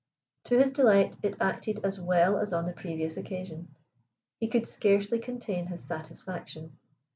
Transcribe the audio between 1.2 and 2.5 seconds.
it acted as well